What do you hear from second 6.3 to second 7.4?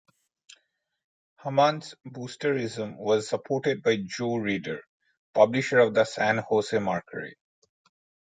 Jose Mercury".